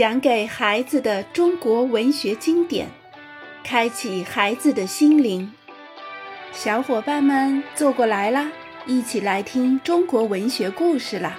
[0.00, 2.88] 讲给孩子的中国文学经典，
[3.62, 5.52] 开启孩子的心灵。
[6.52, 8.50] 小伙伴们坐过来啦，
[8.86, 11.38] 一起来听中国文学故事啦！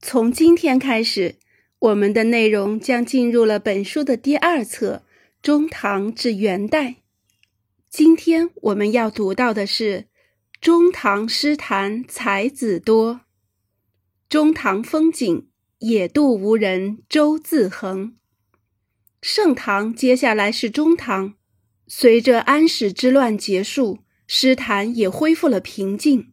[0.00, 1.34] 从今天开始，
[1.80, 5.02] 我们的内容将进入了本书的第二册——
[5.42, 6.94] 中唐至元代。
[7.90, 10.06] 今天我们要读到的是
[10.60, 13.22] 中唐诗坛才子多。
[14.28, 18.14] 中唐风景，野渡无人舟自横。
[19.22, 21.32] 盛唐接下来是中唐，
[21.86, 26.32] 随着安史之乱结束，诗坛也恢复了平静。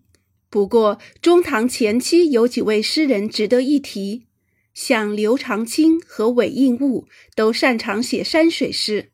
[0.50, 4.26] 不过，中唐前期有几位诗人值得一提，
[4.74, 9.14] 像刘长卿和韦应物都擅长写山水诗。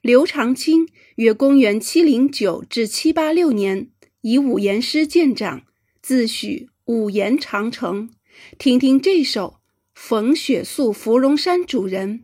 [0.00, 0.86] 刘长卿
[1.16, 5.62] 约公元七零九至七八六年，以五言诗见长，
[6.00, 6.68] 自诩。
[6.86, 8.10] 五言长城，
[8.58, 9.48] 听听这首
[9.94, 12.20] 《逢雪宿芙蓉山》主人：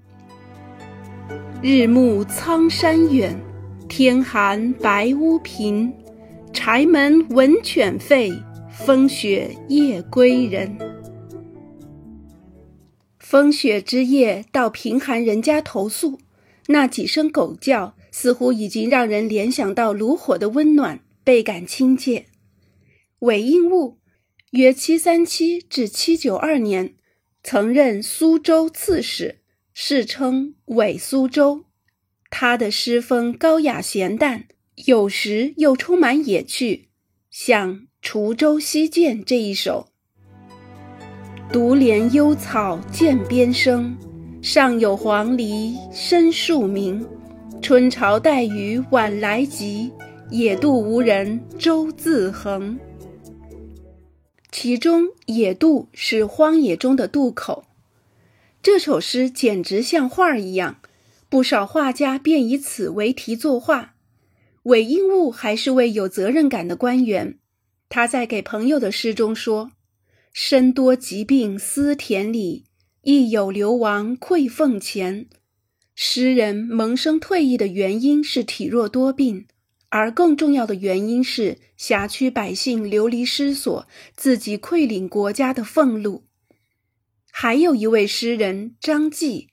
[1.63, 3.41] 日暮苍山远，
[3.89, 5.91] 天寒白屋贫。
[6.53, 8.39] 柴门闻犬吠，
[8.71, 10.77] 风雪夜归人。
[13.19, 16.19] 风雪之夜，到贫寒人家投宿，
[16.67, 22.27] 那几声狗叫，似乎已经让人联想到炉火的温暖，倍感亲切。
[23.21, 24.00] 韦应物。
[24.51, 26.95] 约七三七至七九二年，
[27.41, 31.67] 曾任苏州刺史，世称韦苏州。
[32.31, 34.47] 他的诗风高雅闲淡，
[34.87, 36.89] 有时又充满野趣，
[37.31, 39.87] 像《滁州西涧》这一首
[41.53, 43.97] ：“独怜幽草涧边生，
[44.43, 47.07] 上有黄鹂深树鸣。
[47.63, 49.93] 春潮带雨晚来急，
[50.29, 52.77] 野渡无人舟自横。”
[54.53, 57.65] 其中“野渡”是荒野中的渡口，
[58.61, 60.81] 这首诗简直像画一样，
[61.29, 63.95] 不少画家便以此为题作画。
[64.65, 67.39] 韦应物还是位有责任感的官员，
[67.89, 69.71] 他在给朋友的诗中说
[70.35, 72.65] ：“身多疾病思田里，
[73.03, 75.27] 亦有流亡愧俸前。”
[75.95, 79.47] 诗人萌生退役的原因是体弱多病。
[79.91, 83.87] 而更重要的原因是辖区百姓流离失所，
[84.17, 86.25] 自己愧领国家的俸禄。
[87.33, 89.49] 还有一位诗人张继，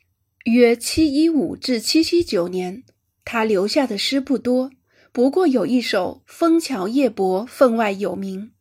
[0.45, 2.83] 约七一五至七七九年，
[3.25, 4.71] 他留下的诗不多，
[5.11, 8.51] 不过有一首《枫桥夜泊》分外有名：“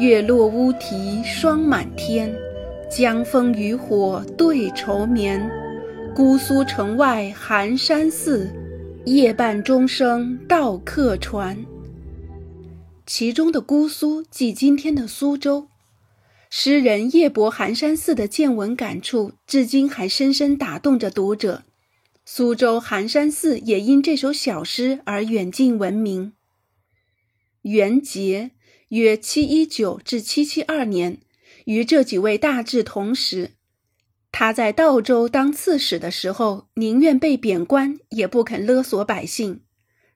[0.00, 2.34] 月落乌啼霜满天，
[2.90, 5.48] 江枫渔火对愁眠。
[6.16, 8.50] 姑苏城外寒山寺。”
[9.06, 11.64] 夜半钟声到客船。
[13.06, 15.68] 其中的姑苏即今天的苏州。
[16.50, 21.62] 诗人夜泊寒山寺的见闻感触，至今还深深打动着读者。
[22.26, 26.34] 苏州寒山寺也因这首小诗而远近闻名。
[27.62, 28.50] 元节
[28.88, 31.18] 约七一九至七七二年，
[31.64, 33.52] 与这几位大致同时。
[34.32, 39.62] 他在道州当刺史的时候，宁愿被贬官，也不肯勒索百姓。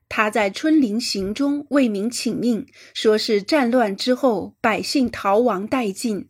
[0.07, 6.29] 他在《春陵行》中为民请命，说是战乱之后百姓逃亡殆尽，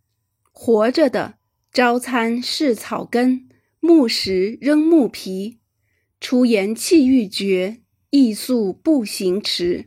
[0.51, 1.35] 活着的
[1.73, 5.59] 朝餐是草根，暮食扔木皮，
[6.19, 9.85] 出言气欲绝，亦速步行迟，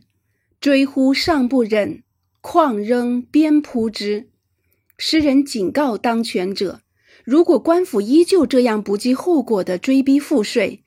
[0.61, 2.03] 追呼尚不忍，
[2.41, 4.29] 况仍鞭扑之。
[4.97, 6.81] 诗人警告当权者。
[7.29, 10.81] 如果官府依旧这样不计后果地追逼赋税，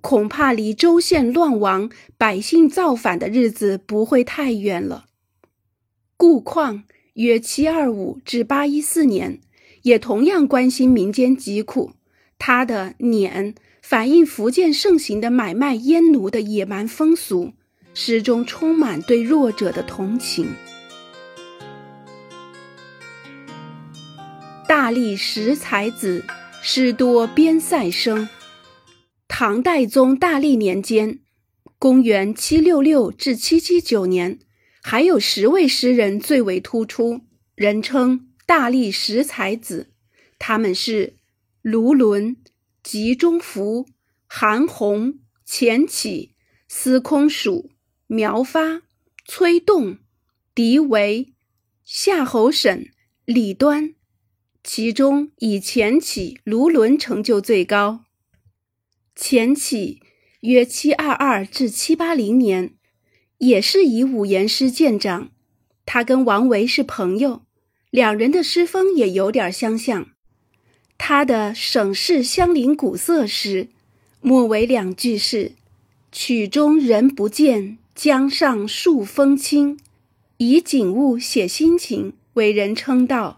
[0.00, 5.06] 恐怕离州县乱亡、百姓造反的日子不会太远了。
[6.16, 9.40] 顾况约七二五至八一四年，
[9.82, 11.90] 也同样关心民间疾苦。
[12.38, 17.54] 他的《撵》反映福建盛行的买卖阉奴的野蛮风俗，
[17.92, 20.46] 诗中充满对弱者的同情。
[24.80, 26.24] 大历十才子，
[26.62, 28.28] 诗多边塞生。
[29.26, 31.18] 唐代宗大历年间，
[31.80, 34.38] 公元七六六至七七九年，
[34.80, 37.22] 还有十位诗人最为突出，
[37.56, 39.90] 人称大历十才子。
[40.38, 41.16] 他们是
[41.60, 42.36] 卢纶、
[42.84, 43.88] 吉中福、
[44.28, 46.36] 韩翃、钱起、
[46.68, 47.72] 司空曙、
[48.06, 48.82] 苗发、
[49.26, 49.98] 崔栋、
[50.54, 51.34] 狄维、
[51.84, 52.92] 夏侯审、
[53.24, 53.96] 李端。
[54.62, 58.04] 其中以钱起、卢纶成就最高。
[59.14, 60.00] 钱起
[60.40, 62.74] 约七二二至七八零年，
[63.38, 65.30] 也是以五言诗见长。
[65.86, 67.42] 他跟王维是朋友，
[67.90, 70.10] 两人的诗风也有点相像。
[70.98, 73.68] 他的省市相邻古色诗，
[74.20, 75.52] 末尾两句是
[76.12, 79.78] “曲中人不见，江上树风清”，
[80.38, 83.37] 以景物写心情，为人称道。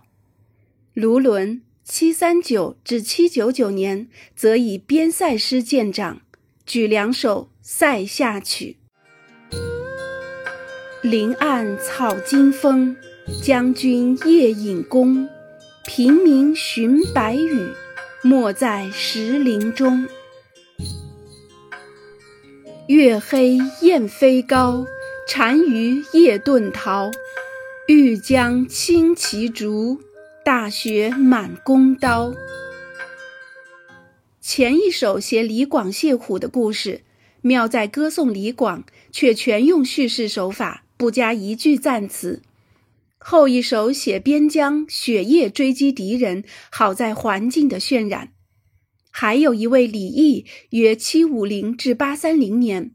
[0.94, 6.20] 卢纶（七三九至七九九年）则以边塞诗见长，
[6.66, 8.76] 举两首《塞下曲》
[11.00, 12.96] ：“林暗草惊风，
[13.40, 15.28] 将军夜引弓。”
[15.86, 17.72] 平明寻白羽，
[18.22, 20.08] 没在石林中。
[22.88, 24.86] 月黑雁飞高，
[25.32, 27.12] 单于夜遁逃。
[27.86, 30.00] 欲将轻骑逐，
[30.42, 32.32] 大雪满弓刀。
[34.40, 37.02] 前一首写李广谢虎的故事，
[37.42, 42.40] 妙在歌颂李广，却全用叙事手法，不加一句赞词。
[43.18, 48.32] 后一首写边疆雪夜追击敌人，好在环境的渲染。
[49.10, 52.92] 还有一位李益，约七五零至八三零年，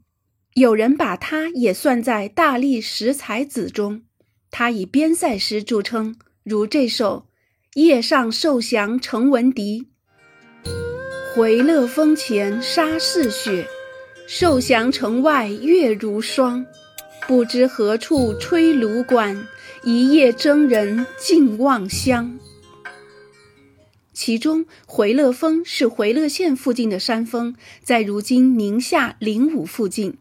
[0.54, 4.02] 有人把他也算在大历十才子中。
[4.50, 7.26] 他以边塞诗著称，如这首
[7.76, 9.86] 《夜上受降城闻笛》：
[11.34, 13.68] 回乐峰前沙似雪，
[14.26, 16.64] 受降城外月如霜。
[17.28, 19.46] 不知何处吹芦管。
[19.84, 22.38] 一夜征人尽望乡。
[24.14, 30.16] 其中回乐峰是回乐县附近的山峰，在如今宁夏灵武附近。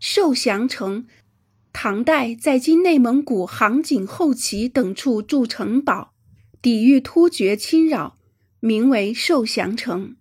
[0.00, 1.06] 受降城，
[1.72, 6.10] 唐代在今内蒙古杭锦后旗等处筑城堡，
[6.62, 8.16] 抵御突厥侵扰，
[8.60, 10.16] 名为受降城。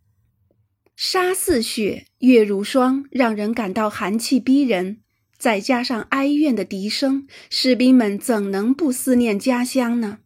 [0.95, 5.00] 沙似雪，月如霜，让人感到寒气逼人。
[5.38, 10.19] 再加上哀怨的笛声，士兵们怎能不思念家乡呢？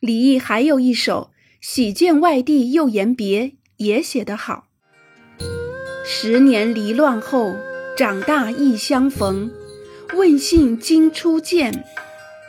[0.00, 1.30] 李益还有一首
[1.60, 3.42] 《喜见外地又言别》，
[3.76, 4.66] 也写得好。
[6.04, 7.54] 十年离乱后，
[7.96, 9.50] 长大亦相逢。
[10.14, 11.84] 问姓今初见，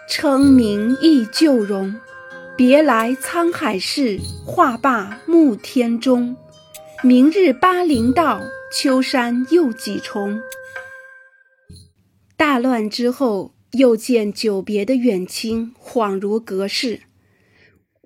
[0.10, 1.96] 称名忆旧容。
[2.58, 6.36] 别来沧海事，话罢暮天钟。
[7.04, 8.42] 明日巴陵道，
[8.74, 10.42] 秋山又几重。
[12.36, 17.02] 大乱之后，又见久别的远亲，恍如隔世。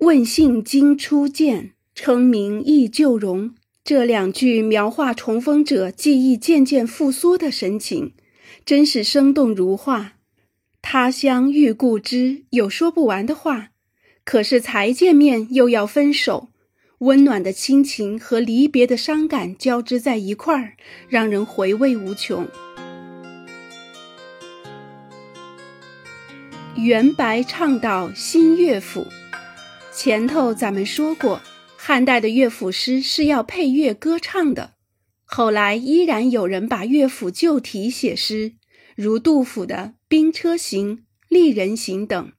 [0.00, 3.54] 问姓今初见，称名忆旧容。
[3.82, 8.12] 这两句描画重逢者记忆渐渐复苏的神情，
[8.66, 10.12] 真是生动如画。
[10.82, 13.70] 他乡遇故知，有说不完的话。
[14.24, 16.48] 可是才见面又要分手，
[16.98, 20.76] 温暖的亲情和离别的伤感交织在一块儿，
[21.08, 22.46] 让人回味无穷。
[26.76, 29.06] 元白倡导新乐府，
[29.92, 31.40] 前头咱们说过，
[31.76, 34.74] 汉代的乐府诗是要配乐歌唱的。
[35.24, 38.52] 后来依然有人把乐府旧题写诗，
[38.94, 39.76] 如杜甫的
[40.08, 40.96] 《兵车行》
[41.28, 42.32] 《丽人行》等。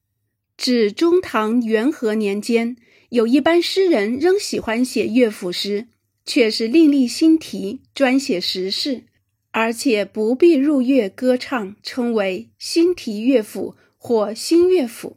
[0.57, 2.75] 至中唐元和年间，
[3.09, 5.87] 有一班诗人仍喜欢写乐府诗，
[6.25, 9.03] 却是另立新题，专写时事，
[9.51, 13.75] 而且不必入乐歌唱，称为新题乐府。
[14.05, 15.15] 或新乐府，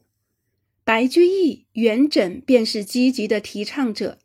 [0.84, 4.20] 白居易、元稹便是积极的提倡者，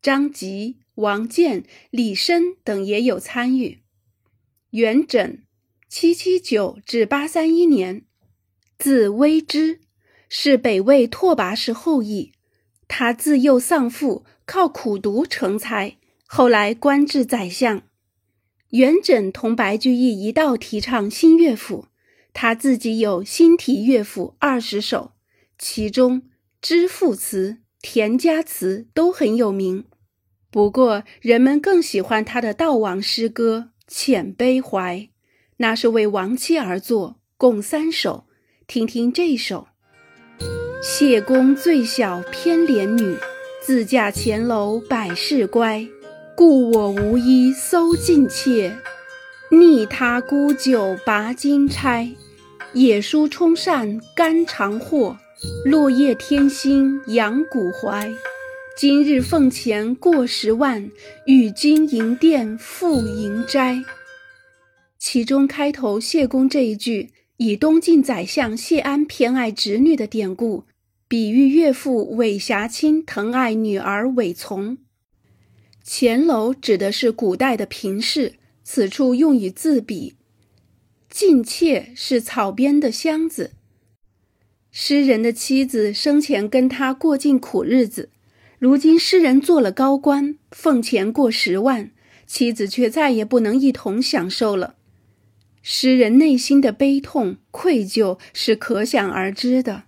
[0.00, 3.80] 张籍、王建、李绅等也有参与。
[4.70, 5.38] 元稹
[5.90, 8.04] （七七九至八三一年），
[8.78, 9.80] 字微之，
[10.36, 12.32] 是北魏拓跋氏后裔。
[12.88, 17.82] 他自幼丧父，靠苦读成才，后来官至宰相。
[18.70, 21.86] 元稹同白居易一道提倡新乐府。
[22.32, 25.12] 他自己有新题乐府二十首，
[25.56, 26.22] 其中
[26.60, 29.84] 知赋词、田家词都很有名。
[30.50, 34.96] 不过，人们更喜欢他的悼亡诗歌《遣悲怀》，
[35.58, 38.26] 那是为亡妻而作，共三首。
[38.66, 39.68] 听听这首：
[40.86, 43.16] 谢公最小偏怜女，
[43.62, 45.88] 自嫁前楼百事乖。
[46.36, 48.76] 故我无衣搜尽妾，
[49.50, 52.10] 逆他沽酒拔金钗。
[52.74, 55.16] 野书充扇甘肠货，
[55.64, 58.12] 落叶添薪扬骨怀。
[58.76, 60.90] 今日俸钱过十万，
[61.24, 63.82] 与君营店复营斋。
[64.98, 70.64] 其中开头谢公这一句，以东晋宰相谢安偏爱侄女的典故，
[71.06, 74.78] 比喻岳父韦侠卿疼爱女儿韦从。
[75.82, 80.14] 钱楼指的是古代的平室，此处用以自比。
[81.10, 83.52] 近妾是草编的箱子，
[84.72, 88.10] 诗人的妻子生前跟他过尽苦日子，
[88.58, 91.92] 如今诗人做了高官，俸钱过十万，
[92.26, 94.76] 妻子却再也不能一同享受了。
[95.62, 99.84] 诗人内心的悲痛、愧疚是可想而知的。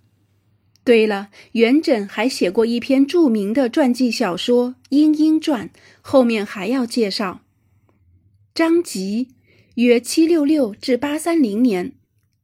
[0.87, 5.69] 对了，元稹还写过一篇著名的传记小说《莺莺传》，
[6.00, 7.40] 后面还要介绍。
[8.55, 9.31] 张籍，
[9.75, 11.95] 约七六六至八三零年。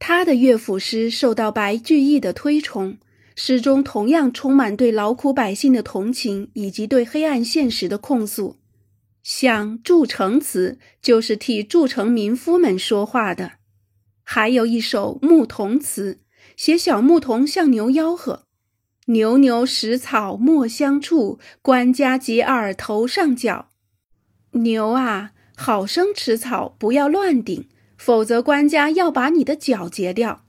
[0.00, 2.98] 他的乐府诗受到白居易的推崇，
[3.36, 8.56] 诗中同样充满对劳苦百姓的同情以及对黑暗现实的控诉。
[9.22, 13.52] 像《筑城词》就是替筑城民夫们说话的，
[14.24, 16.14] 还有一首《牧童词》，
[16.62, 18.44] 写小牧童向牛吆喝
[19.06, 23.70] ：“牛牛食草莫相触，官家结耳头上角。”
[24.62, 27.68] 牛啊，好生吃草，不要乱顶。
[27.98, 30.44] 否则，官家要把你的脚截掉。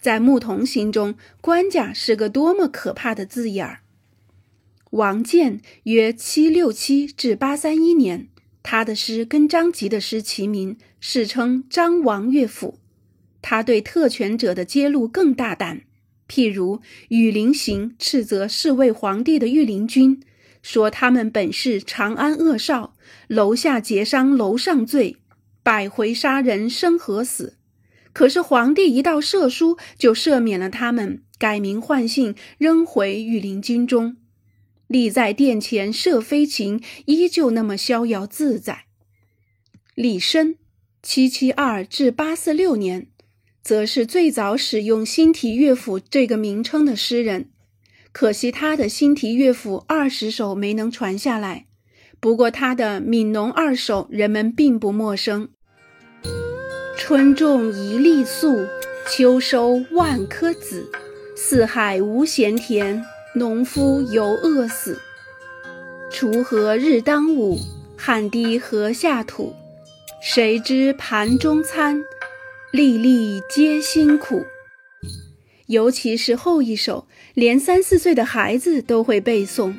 [0.00, 3.80] 在牧童心中，官家是个多么可怕的字眼儿。
[4.90, 8.28] 王建约七六七至八三一年，
[8.62, 12.78] 他的诗跟张籍的诗齐名，世称“张王乐府”。
[13.42, 15.82] 他对特权者的揭露更大胆，
[16.28, 16.78] 譬如
[17.08, 20.22] 《羽林行》斥责侍卫皇帝的御林军，
[20.62, 22.94] 说他们本是长安恶少，
[23.28, 25.16] 楼下劫伤楼上罪。
[25.62, 27.58] 百回杀人生何死？
[28.12, 34.16] 可是皇帝一道赦书，就赦免了他们，改名换姓，扔回御林军中。
[34.86, 38.86] 立在殿前射飞禽，依旧那么逍遥自在。
[39.94, 40.56] 李绅，
[41.02, 43.06] 七七二至八四六年，
[43.62, 47.50] 则是最早使用新题乐府这个名称的诗人。
[48.12, 51.66] 可惜他的新题乐府二十首没能传下来。
[52.18, 55.48] 不过，他的《悯农二首》人们并不陌生
[56.98, 58.66] ：“春种一粒粟，
[59.08, 60.90] 秋收万颗子。
[61.34, 63.02] 四海无闲田，
[63.34, 65.00] 农夫犹饿死。
[66.12, 67.58] 锄禾日当午，
[67.96, 69.54] 汗滴禾下土。
[70.20, 72.04] 谁知盘中餐，
[72.72, 74.44] 粒粒皆辛苦。”
[75.66, 79.74] 尤其是后一首，连三四岁的孩子都会背诵。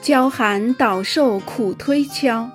[0.00, 2.50] 娇寒岛瘦苦推敲。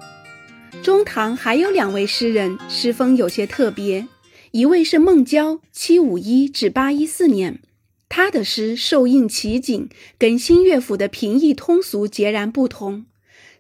[0.84, 4.08] 中唐还有两位诗人，诗风有些特别。
[4.52, 7.60] 一位是孟郊（七五一至八一四年），
[8.08, 13.06] 他的诗受印奇景，跟新乐府的平易通俗截然不同。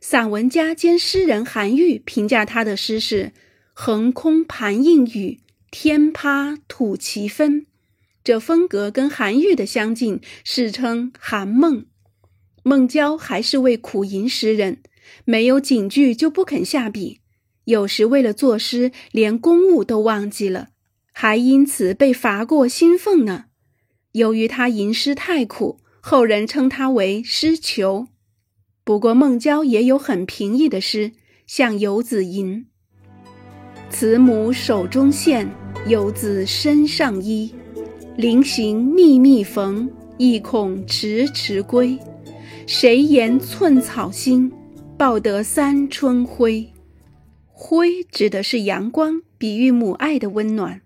[0.10, 3.34] 散文家兼诗人韩愈评价他的诗是
[3.76, 7.66] “横空盘映雨，天趴吐奇分”，
[8.24, 11.88] 这风格跟韩愈的相近，世称韩孟。
[12.64, 14.82] 孟郊还是位苦吟诗人，
[15.26, 17.20] 没有警句就不肯下笔，
[17.66, 20.70] 有时为了作诗，连公务都忘记了，
[21.12, 23.48] 还因此被罚过薪俸呢。
[24.14, 28.08] 由于他吟诗太苦，后人称他为诗囚。
[28.88, 31.12] 不过孟郊也有很平易的诗，
[31.46, 32.65] 像《游子吟》
[33.91, 35.50] ：“慈母手中线，
[35.88, 37.53] 游子身上衣。
[38.15, 42.00] 临行密密缝，意恐迟迟归。”
[42.65, 44.53] 谁言寸草心，
[44.98, 46.72] 报得三春晖。
[47.51, 50.79] 晖指的是阳光，比喻母爱的温暖。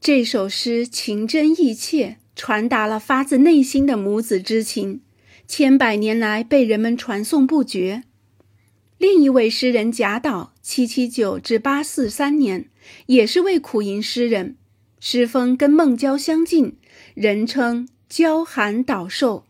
[0.00, 5.02] 这首诗情真意切，传达了发自内心的母子之情，
[5.54, 8.04] 千百年来被人们传颂不绝。
[8.96, 12.70] 另一位诗人贾岛（七七九至八四三年）
[13.04, 14.56] 也是位苦吟诗人，
[14.98, 16.78] 诗风跟孟郊相近，
[17.12, 19.44] 人称“娇寒岛瘦”。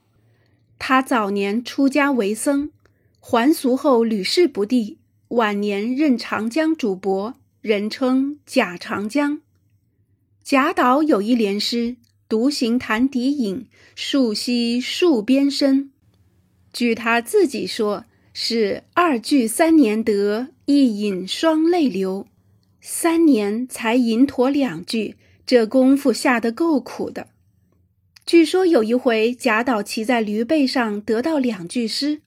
[0.76, 2.73] 他早年出家为僧，
[3.21, 9.40] 还俗后屡试不第，晚年任长江主簿，人称贾长江。
[10.42, 11.94] 贾岛有一联诗
[12.28, 15.90] ：“独行潭底影，树溪树边深。”
[16.72, 22.26] 据他自己说，是二句三年得，一饮双泪流。
[22.80, 27.28] 三年才吟妥两句，这功夫下得够苦的。
[28.24, 32.22] 据说有一回，贾岛骑在驴背上，得到两句诗：“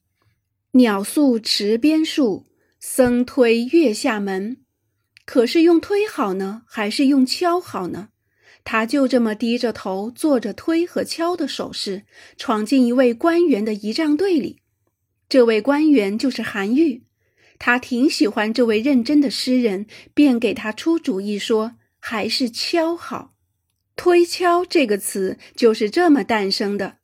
[0.73, 2.45] 鸟宿池边树，
[2.79, 4.57] 僧推月下门。”
[5.25, 8.09] 可是用推好呢，还是用敲好呢？
[8.65, 12.03] 他就这么低着头，做着推和敲的手势，
[12.35, 14.57] 闯进一位官员的仪仗队里。
[15.29, 17.03] 这位官员就是韩愈，
[17.59, 23.33] 他挺喜欢这位认真的诗人，便给他出主意说：“还是敲好。”
[23.95, 26.97] 推敲这个词就是这么诞生的。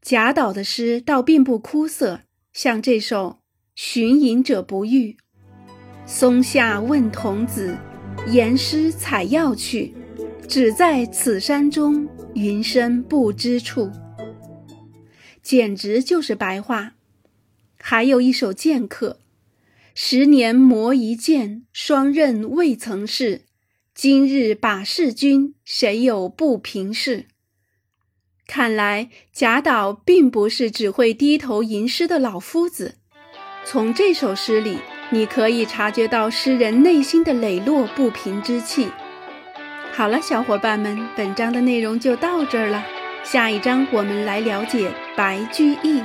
[0.00, 3.26] 贾岛的诗倒并不枯涩，像这首
[3.74, 5.12] 《寻隐者不遇》
[6.06, 7.76] ：“松下问童子，
[8.28, 9.94] 言师采药去。
[10.48, 13.92] 只在此山中，云深不知处。
[15.42, 16.94] 简直就是白话。
[17.78, 19.18] 还有一首剑客：
[19.94, 23.42] 十年磨一剑，双刃未曾试。
[23.94, 27.26] 今日把示君，谁有不平事？
[28.46, 32.94] 看来贾岛并不是只会低头吟诗的老夫子。
[33.66, 34.78] 从这首诗里，
[35.10, 38.88] 你可以察觉到诗人内心的磊落不平之气。
[39.98, 42.84] 好了，小伙伴们，本章的内容就到这儿了。
[43.24, 46.00] 下一章我们来了解白居易。